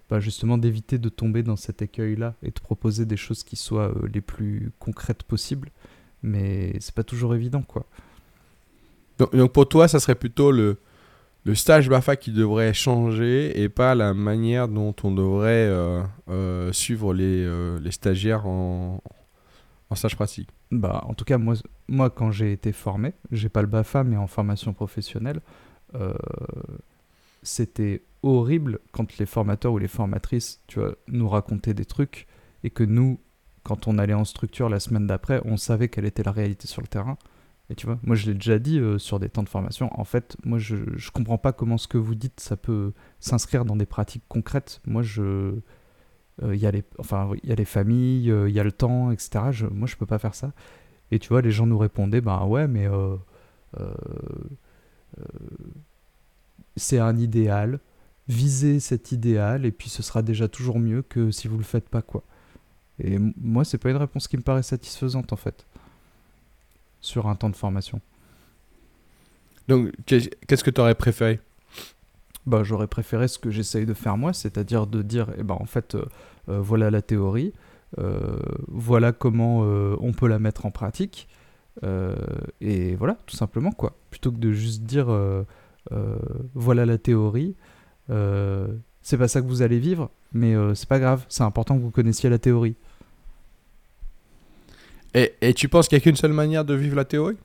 [0.10, 3.88] bah, justement d'éviter de tomber dans cet écueil-là et de proposer des choses qui soient
[3.89, 5.70] euh, les plus concrètes possibles.
[6.24, 7.86] Mais c'est pas toujours évident, quoi.
[9.18, 10.78] Donc, pour toi, ça serait plutôt le,
[11.46, 15.72] le stage BAFA qui devrait changer et pas la manière dont on devrait
[16.74, 17.48] suivre les,
[17.80, 19.02] les stagiaires en,
[20.04, 20.50] en pratique.
[20.72, 21.56] Bah, en tout cas, moi,
[21.88, 25.42] moi quand j'ai été formé, j'ai pas le BAFA, mais en formation professionnelle,
[25.96, 26.14] euh,
[27.44, 32.28] c'était horrible quand les formateurs ou les formatrices, tu vois, nous racontaient des trucs
[32.64, 33.20] et que nous,
[33.64, 36.82] quand on allait en structure la semaine d'après, on savait quelle était la réalité sur
[36.82, 37.18] le terrain.
[37.70, 40.04] Et tu vois, moi je l'ai déjà dit euh, sur des temps de formation, en
[40.04, 43.76] fait, moi je, je comprends pas comment ce que vous dites, ça peut s'inscrire dans
[43.76, 44.82] des pratiques concrètes.
[44.86, 45.56] Moi je...
[46.43, 48.71] Il y, a les- enfin, il y a les familles, euh, il y a le
[48.71, 49.52] temps, etc.
[49.52, 50.52] Je, moi je peux pas faire ça.
[51.12, 53.15] Et tu vois, les gens nous répondaient, bah ouais, mais euh,
[53.80, 53.93] euh,
[55.19, 55.24] euh,
[56.78, 57.80] c'est un idéal,
[58.28, 61.89] visez cet idéal, et puis ce sera déjà toujours mieux que si vous le faites
[61.89, 62.24] pas, quoi.
[63.04, 65.65] Et moi, c'est pas une réponse qui me paraît satisfaisante, en fait,
[67.02, 68.02] sur un temps de formation.
[69.67, 71.39] Donc, qu'est- qu'est-ce que tu aurais préféré?
[72.48, 75.66] Bah, j'aurais préféré ce que j'essaye de faire moi, c'est-à-dire de dire, eh ben, en
[75.66, 76.06] fait, euh,
[76.48, 77.54] euh, voilà la théorie,
[77.98, 81.28] euh, voilà comment euh, on peut la mettre en pratique,
[82.62, 83.96] et voilà, tout simplement, quoi.
[84.12, 85.08] Plutôt que de juste dire,
[86.54, 87.56] voilà la théorie,
[88.08, 91.92] c'est pas ça que vous allez vivre, mais c'est pas grave, c'est important que vous
[91.92, 92.76] connaissiez la théorie.
[95.16, 97.38] et, et tu penses qu'il n'y a qu'une seule manière de vivre la théorie?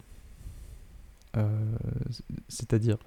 [2.48, 2.98] C'est-à-dire,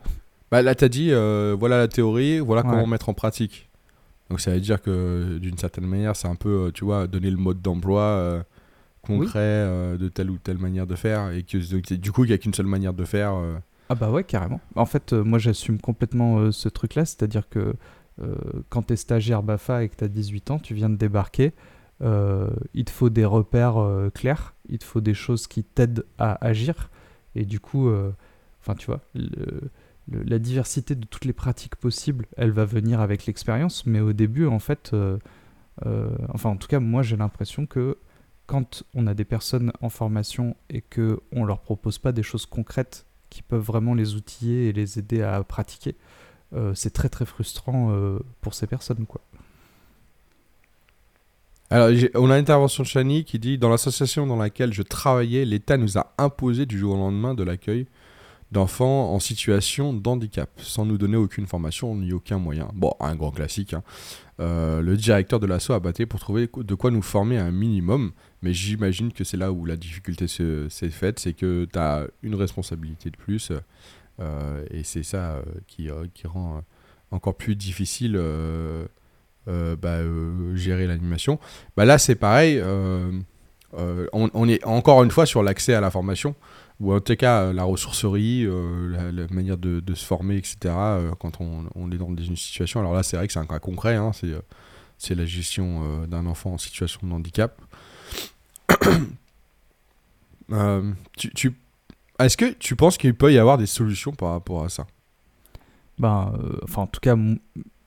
[0.54, 2.70] Bah là, tu as dit, euh, voilà la théorie, voilà Ouais.
[2.70, 3.72] comment mettre en pratique.
[4.30, 7.32] Donc ça veut dire que d'une certaine manière, c'est un peu, euh, tu vois, donner
[7.32, 8.44] le mode d'emploi euh,
[9.02, 11.32] concret euh, de telle ou telle manière de faire.
[11.32, 11.58] Et que
[11.96, 13.34] du coup, il n'y a qu'une seule manière de faire.
[13.90, 14.62] Ah bah ouais, carrément.
[14.76, 17.74] En fait, moi j'assume complètement ce truc-là, c'est-à-dire que
[18.70, 21.52] quand t'es stagiaire BAFA et que t'as 18 ans, tu viens de débarquer,
[22.00, 26.92] il te faut des repères clairs, il te faut des choses qui t'aident à agir,
[27.34, 27.90] et du coup,
[28.62, 29.72] enfin tu vois, le-
[30.12, 34.48] la diversité de toutes les pratiques possibles, elle va venir avec l'expérience, mais au début,
[34.48, 35.18] en fait, euh,
[35.86, 37.98] euh, enfin en tout cas, moi j'ai l'impression que
[38.46, 42.46] quand on a des personnes en formation et que on leur propose pas des choses
[42.46, 45.96] concrètes qui peuvent vraiment les outiller et les aider à pratiquer,
[46.54, 47.96] euh, c'est très très frustrant
[48.42, 49.22] pour ces personnes quoi.
[51.70, 55.78] Alors, on a l'intervention de Chani qui dit Dans l'association dans laquelle je travaillais, l'État
[55.78, 57.88] nous a imposé du jour au lendemain de l'accueil
[58.54, 62.70] d'enfants en situation d'handicap, sans nous donner aucune formation ni aucun moyen.
[62.74, 63.74] Bon, un grand classique.
[63.74, 63.84] hein.
[64.40, 68.14] Euh, le directeur de l'ASSO a battu pour trouver de quoi nous former un minimum,
[68.42, 72.08] mais j'imagine que c'est là où la difficulté se- s'est faite, c'est que tu as
[72.24, 73.52] une responsabilité de plus,
[74.20, 76.64] euh, et c'est ça euh, qui, qui rend
[77.12, 78.18] encore plus difficile
[79.46, 80.00] bah,
[80.56, 81.40] gérer l'animation.
[81.78, 82.62] Bah là, c'est pareil.
[83.74, 86.36] on est encore une fois sur l'accès à la formation,
[86.80, 90.58] ou en tout cas euh, la ressourcerie, euh, la, manière de, se former, etc.
[90.66, 92.80] euh, quand on, on est dans une situation.
[92.80, 93.96] Alors là, c'est vrai que c'est un cas concret.
[93.96, 94.42] hein, c'est, euh,
[94.98, 97.60] c'est la gestion d'un enfant en situation de handicap.
[101.18, 101.56] Tu, tu-
[102.20, 104.86] est-ce que tu penses qu'il peut y avoir des solutions par rapport à ça?
[105.98, 106.32] Ben,
[106.64, 107.16] enfin en tout cas,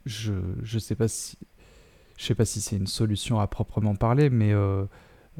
[0.04, 1.38] je je sais si
[2.18, 4.52] sais pas si c'est une solution à proprement parler, mais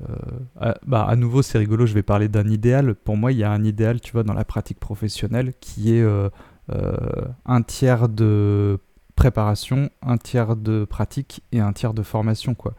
[0.00, 0.14] euh,
[0.60, 1.86] à, bah, à nouveau c'est rigolo.
[1.86, 2.94] Je vais parler d'un idéal.
[2.94, 6.02] Pour moi, il y a un idéal, tu vois, dans la pratique professionnelle qui est
[6.02, 6.28] euh,
[6.70, 6.96] euh,
[7.44, 8.78] un tiers de
[9.14, 12.74] préparation, un tiers de pratique et un tiers de formation, quoi.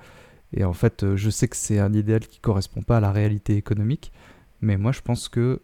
[0.53, 3.57] Et en fait, je sais que c'est un idéal qui correspond pas à la réalité
[3.57, 4.13] économique,
[4.61, 5.61] mais moi je pense que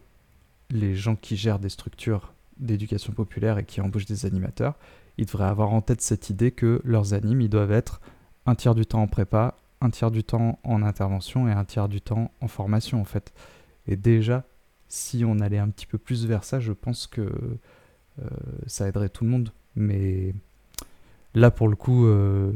[0.72, 4.76] les gens qui gèrent des structures d'éducation populaire et qui embauchent des animateurs,
[5.18, 8.02] ils devraient avoir en tête cette idée que leurs animes, ils doivent être
[8.46, 11.89] un tiers du temps en prépa, un tiers du temps en intervention et un tiers
[11.89, 13.34] du temps en formation en fait.
[13.88, 14.43] Et déjà,
[14.88, 18.26] si on allait un petit peu plus vers ça, je pense que euh,
[18.67, 19.50] ça aiderait tout le monde.
[19.76, 20.34] Mais
[21.34, 22.52] là, pour le coup, euh,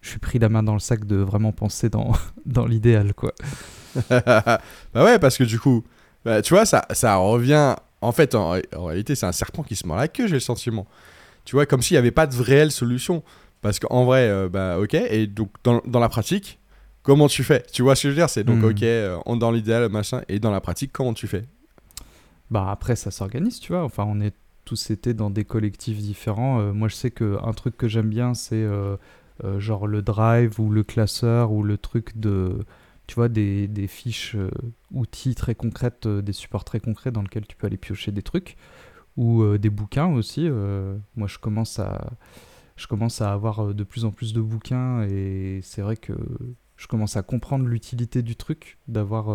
[0.00, 2.12] je suis pris la main dans le sac de vraiment penser dans,
[2.46, 3.32] dans l'idéal, quoi.
[4.10, 4.60] bah
[4.94, 5.84] ouais, parce que du coup,
[6.24, 7.76] bah, tu vois, ça, ça revient.
[8.00, 10.86] En fait, en, réalité, c'est un serpent qui se mord la queue, j'ai le sentiment.
[11.44, 13.22] Tu vois, comme s'il n'y avait pas de réelle solution.
[13.64, 16.60] Parce qu'en vrai, euh, bah ok, et donc dans, dans, la pratique,
[17.02, 17.64] comment tu fais?
[17.72, 18.30] Tu vois ce que je veux dire?
[18.30, 18.64] C'est donc, hmm.
[18.66, 21.44] ok, euh, on dans l'idéal, machin, et dans la pratique, comment tu fais?
[22.50, 23.82] Bah après, ça s'organise, tu vois.
[23.82, 26.60] Enfin, on est tous été dans des collectifs différents.
[26.60, 28.64] Euh, moi, je sais qu'un truc que j'aime bien, c'est
[29.58, 32.64] genre le drive ou le classeur ou le truc de
[33.06, 34.50] tu vois, des, des fiches euh,
[34.92, 38.22] outils très concrètes, euh, des supports très concrets dans lesquels tu peux aller piocher des
[38.22, 38.56] trucs,
[39.16, 40.48] ou euh, des bouquins aussi.
[41.16, 42.10] moi, je commence, à,
[42.76, 46.12] je commence à avoir de plus en plus de bouquins, et c'est vrai que
[46.76, 49.26] je commence à comprendre l'utilité du truc, d'avoir,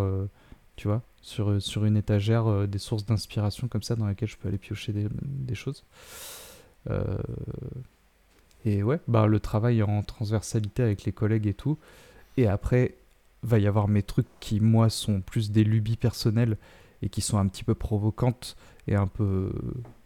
[0.75, 4.49] tu vois, sur, sur une étagère, des sources d'inspiration comme ça dans lesquelles je peux
[4.49, 5.85] aller piocher des, des choses.
[8.65, 11.77] et ouais, bah, le travail en transversalité avec les collègues et tout.
[12.35, 12.95] Et après,
[13.43, 16.57] va y avoir mes trucs qui, moi, sont plus des lubies personnelles
[17.01, 18.55] et qui sont un petit peu provocantes
[18.87, 19.51] et un peu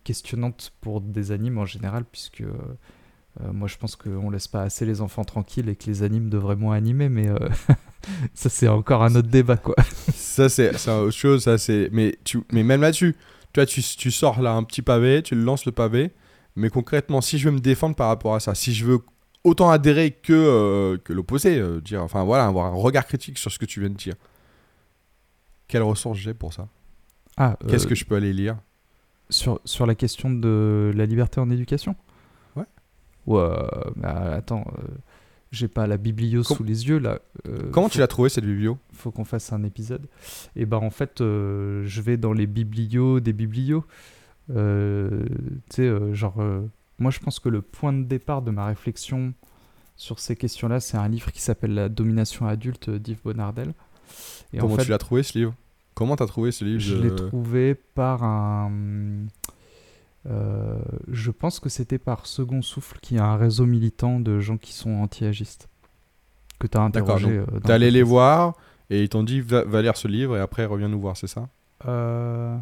[0.03, 2.53] questionnantes pour des animes en général, puisque euh,
[3.51, 6.55] moi je pense qu'on laisse pas assez les enfants tranquilles et que les animes devraient
[6.55, 7.37] moins animer, mais euh,
[8.33, 9.75] ça c'est encore un autre débat quoi.
[10.13, 11.89] ça c'est autre chose, ça c'est.
[11.91, 12.43] Mais, tu...
[12.51, 13.15] mais même là-dessus,
[13.53, 16.11] tu, tu, tu sors là un petit pavé, tu lances le pavé,
[16.55, 18.99] mais concrètement, si je veux me défendre par rapport à ça, si je veux
[19.43, 21.59] autant adhérer que, euh, que l'opposé.
[21.59, 24.15] Euh, dire, enfin voilà, avoir un regard critique sur ce que tu viens de dire.
[25.67, 26.67] Quelles ressources j'ai pour ça?
[27.37, 28.57] Ah, Qu'est-ce euh, que je peux aller lire?
[29.29, 31.95] sur, sur la question de la liberté en éducation?
[33.25, 33.49] Ouais,
[33.95, 34.65] mais attends,
[35.51, 37.19] j'ai pas la biblio sous les yeux là.
[37.71, 40.07] Comment tu l'as trouvé cette biblio Faut qu'on fasse un épisode.
[40.55, 43.85] Et ben en fait, je vais dans les biblios des biblios.
[44.49, 44.55] tu
[45.69, 46.41] sais, genre
[46.99, 49.33] moi, je pense que le point de départ de ma réflexion
[49.95, 53.73] sur ces questions-là, c'est un livre qui s'appelle La domination adulte d'Yves Bonardel.
[54.53, 55.53] Et Comment tu l'as trouvé ce livre?
[55.93, 58.71] Comment tu as trouvé ce livre Je l'ai trouvé par un.
[60.25, 60.77] Euh,
[61.09, 64.73] je pense que c'était par Second Souffle, qui a un réseau militant de gens qui
[64.73, 65.69] sont anti-agistes.
[66.59, 67.29] Que tu as interrogé.
[67.29, 68.55] Euh, es allé les voir
[68.89, 71.27] et ils t'ont dit va, va, lire ce livre et après reviens nous voir, c'est
[71.27, 71.49] ça?
[71.85, 72.57] Euh,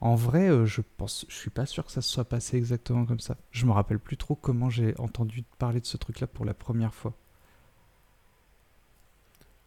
[0.00, 3.20] en vrai, je pense, je suis pas sûr que ça se soit passé exactement comme
[3.20, 3.36] ça.
[3.50, 6.94] Je me rappelle plus trop comment j'ai entendu parler de ce truc-là pour la première
[6.94, 7.14] fois.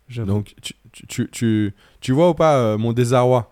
[0.09, 0.73] Donc, tu,
[1.07, 3.51] tu, tu, tu, vois ou pas euh, mon désarroi?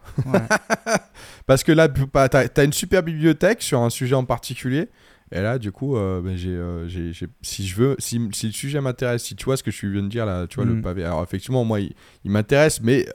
[1.46, 4.90] Parce que là, tu as, une super bibliothèque sur un sujet en particulier.
[5.32, 9.24] Et là, du coup, euh, ben, j'ai, si je veux, si, si le sujet m'intéresse,
[9.24, 10.82] si tu vois ce que je viens de dire là, tu vois, le mm.
[10.82, 11.04] pavé.
[11.04, 11.94] Alors, effectivement, moi, il,
[12.24, 13.06] il m'intéresse, mais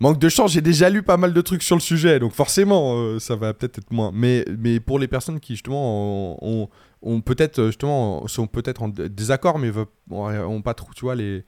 [0.00, 2.94] Manque de chance, j'ai déjà lu pas mal de trucs sur le sujet, donc forcément,
[2.96, 4.12] euh, ça va peut-être être moins.
[4.14, 6.68] Mais, mais pour les personnes qui, justement, ont,
[7.02, 9.72] ont, peut-être, justement, sont peut-être en désaccord, mais
[10.08, 11.42] n'ont pas trop, tu vois, les, euh,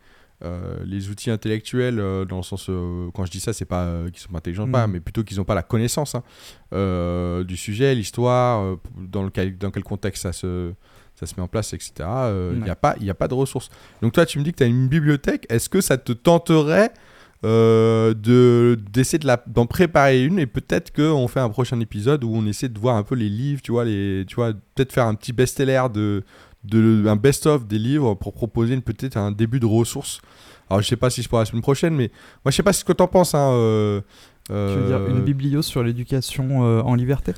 [0.85, 2.67] les outils intellectuels, euh, dans le sens,
[3.15, 4.93] quand je dis ça, c'est pas qu'ils sont pas intelligents, pas, mm.
[4.93, 9.85] mais plutôt qu'ils n'ont pas la connaissance hein, du sujet, l'histoire, dans, le, dans quel
[9.85, 10.73] contexte ça se
[11.17, 11.93] ça se met en place, etc.
[12.53, 13.69] Il n'y a, pas, a pas de ressources.
[14.01, 15.45] Donc toi, tu me dis que tu as une bibliothèque.
[15.51, 16.93] Est-ce que ça te tenterait
[17.43, 22.31] euh, de d'essayer de d'en préparer une et peut-être qu'on fait un prochain épisode où
[22.35, 25.07] on essaie de voir un peu les livres tu vois les tu vois peut-être faire
[25.07, 26.23] un petit best-seller de,
[26.65, 30.21] de un best-of des livres pour proposer peut-être un début de ressources.
[30.69, 32.11] Alors je sais pas si c'est pour la semaine prochaine mais
[32.45, 34.01] moi je sais pas ce que t'en penses hein, euh,
[34.49, 37.33] tu veux dire une euh, biblio sur l'éducation en liberté?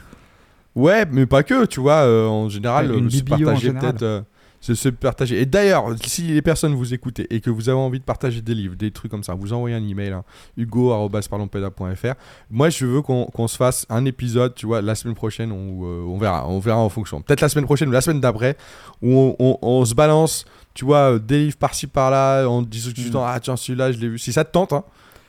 [0.74, 4.24] Ouais mais pas que tu vois en général une biblio peut-être
[4.62, 5.40] se, se partager.
[5.40, 8.54] Et d'ailleurs, si les personnes vous écoutez et que vous avez envie de partager des
[8.54, 10.24] livres, des trucs comme ça, vous envoyez un email, hein,
[10.56, 12.14] hugo.parlonspeda.fr.
[12.48, 16.04] Moi, je veux qu'on se fasse un épisode, tu vois, la semaine prochaine, on, euh,
[16.06, 17.20] on verra, on verra en fonction.
[17.20, 18.56] Peut-être la semaine prochaine ou la semaine d'après,
[19.02, 20.44] où on, on, se balance,
[20.74, 23.16] tu vois, des livres par-ci par-là, en disant, mm.
[23.26, 24.18] ah tiens, celui-là, je l'ai vu.
[24.18, 24.84] Si ça te tente, hein,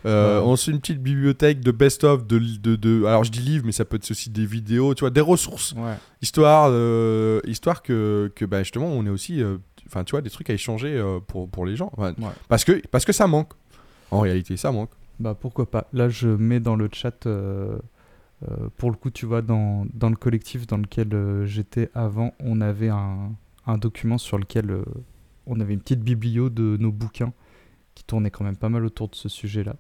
[0.05, 3.39] euh, on se fait une petite bibliothèque de best-of, de, de, de, alors je dis
[3.39, 5.75] livres, mais ça peut être aussi des vidéos, tu vois, des ressources.
[6.21, 10.29] Histoire, euh, histoire que, que bah, justement, on est aussi, euh, enfin, tu vois, des
[10.29, 11.91] trucs à échanger pour, pour les gens.
[12.47, 13.53] parce, que, parce que ça manque.
[14.11, 14.91] En réalité, ça manque.
[15.19, 15.87] Bah pourquoi pas.
[15.93, 17.27] Là, je mets dans le chat,
[18.77, 22.89] pour le coup, tu vois, dans, dans le collectif dans lequel j'étais avant, on avait
[22.89, 23.31] un,
[23.65, 24.83] un, document sur lequel
[25.45, 27.33] on avait une petite biblio de nos bouquins
[27.95, 29.75] qui tournait quand même pas mal autour de ce sujet-là.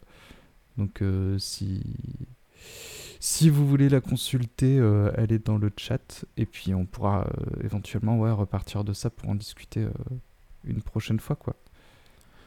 [0.77, 1.81] Donc euh, si
[3.19, 6.25] Si vous voulez la consulter, euh, elle est dans le chat.
[6.37, 9.85] Et puis on pourra euh, éventuellement ouais, repartir de ça pour en discuter
[10.65, 11.35] une prochaine fois.
[11.35, 11.55] quoi.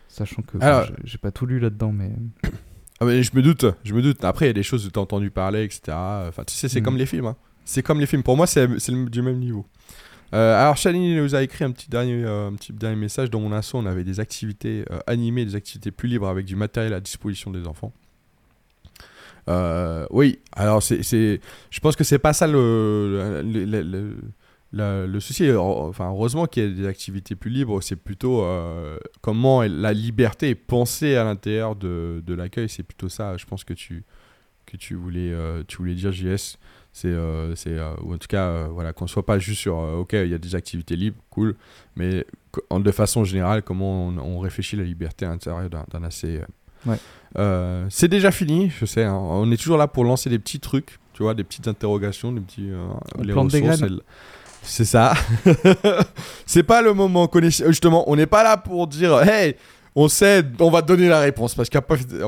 [0.08, 2.10] Sachant que bon, Alors- j'ai- j'ai pas tout lu là-dedans, mais.
[2.98, 4.24] Ah, mais je me doute, je me doute.
[4.24, 5.82] Après, il y a des choses que tu as entendu parler, etc.
[6.28, 6.84] Enfin, tu sais, c'est Mm.
[6.84, 7.26] comme les films.
[7.26, 7.36] hein.
[7.66, 8.22] C'est comme les films.
[8.22, 8.66] Pour moi, c'est
[9.10, 9.66] du même niveau.
[10.32, 13.28] Euh, alors, Shalini nous a écrit un petit dernier, euh, un petit dernier message.
[13.28, 16.56] Dans mon asso, on avait des activités euh, animées, des activités plus libres avec du
[16.56, 17.92] matériel à disposition des enfants.
[19.48, 25.50] Euh, oui, alors c'est, je pense que c'est pas ça le, le, le- le- souci.
[25.52, 30.50] Enfin, heureusement qu'il y a des activités plus libres, c'est plutôt euh, comment la liberté
[30.50, 32.68] est pensée à l'intérieur de, de l'accueil.
[32.68, 34.04] C'est plutôt ça, je pense que tu,
[34.66, 36.58] que tu, voulais, euh, tu voulais dire, JS.
[36.92, 37.14] C'est,
[37.56, 40.38] c'est, ou en tout cas, voilà, qu'on soit pas juste sur, ok, il y a
[40.38, 41.54] des activités libres, cool,
[41.94, 42.24] mais
[42.70, 46.40] de façon générale, comment on, on réfléchit la liberté à l'intérieur d'un assez.
[46.86, 46.98] Euh, Ouais.
[47.38, 49.04] euh, c'est déjà fini, je sais.
[49.04, 49.14] hein.
[49.14, 52.40] On est toujours là pour lancer des petits trucs, tu vois, des petites interrogations, des
[52.40, 52.70] petits.
[52.70, 52.86] euh,
[53.18, 54.00] On les plante des graines.
[54.62, 55.14] C'est ça.
[56.46, 57.30] c'est pas le moment.
[57.66, 59.54] Justement, on n'est pas là pour dire, hey,
[59.94, 61.54] on sait, on va donner la réponse.
[61.54, 61.80] Parce qu'en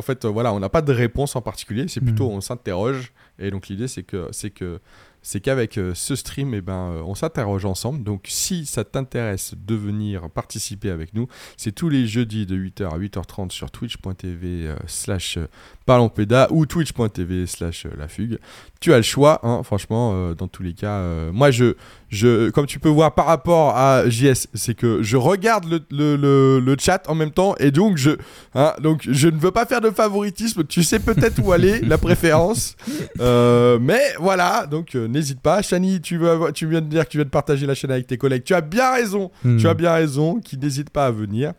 [0.03, 1.87] fait, euh, voilà, on n'a pas de réponse en particulier.
[1.89, 2.37] C'est plutôt, Mhm.
[2.37, 3.13] on s'interroge.
[3.39, 4.81] Et donc, l'idée, c'est que, c'est que,
[5.29, 8.03] c'est qu'avec euh, ce stream, eh ben, euh, on s'interroge ensemble.
[8.03, 12.88] Donc, si ça t'intéresse de venir participer avec nous, c'est tous les jeudis de 8h
[12.88, 15.38] à 8h30 sur twitch.tv euh, slash
[15.85, 18.38] parlonspéda ou twitch.tv slash euh, la fugue.
[18.81, 21.31] Tu as le choix, hein, franchement, dans tous les cas.
[21.33, 21.75] moi, je,
[22.11, 26.16] je, comme tu peux voir par rapport à JS, c'est que je regarde le, le,
[26.16, 28.11] le, le chat en même temps et donc je,
[28.55, 30.64] hein, donc je ne veux pas faire de favoritisme.
[30.64, 32.77] Tu sais peut-être où aller, la préférence.
[33.21, 35.61] Euh, mais voilà, donc euh, n'hésite pas.
[35.62, 38.07] Shani, tu, veux, tu viens de dire que tu viens de partager la chaîne avec
[38.07, 38.44] tes collègues.
[38.44, 39.31] Tu as bien raison.
[39.44, 39.57] Hmm.
[39.57, 41.53] Tu as bien raison, qui n'hésite pas à venir.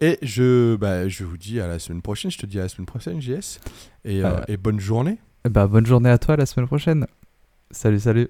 [0.00, 2.30] Et je, bah, je vous dis à la semaine prochaine.
[2.30, 3.60] Je te dis à la semaine prochaine, JS.
[4.04, 5.18] Et, euh, et bonne journée.
[5.48, 7.06] Ben, bonne journée à toi la semaine prochaine.
[7.70, 8.28] Salut, salut.